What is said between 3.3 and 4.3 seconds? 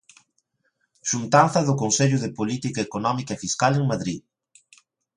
e Fiscal en Madrid.